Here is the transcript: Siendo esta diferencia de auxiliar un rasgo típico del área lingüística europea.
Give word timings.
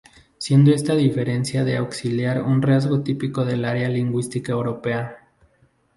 Siendo 0.39 0.71
esta 0.73 0.95
diferencia 0.95 1.63
de 1.63 1.77
auxiliar 1.77 2.41
un 2.41 2.63
rasgo 2.63 3.03
típico 3.03 3.45
del 3.45 3.65
área 3.65 3.87
lingüística 3.87 4.51
europea. 4.51 5.29